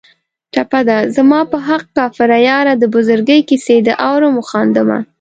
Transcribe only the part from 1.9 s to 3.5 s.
کافره یاره د بزرګۍ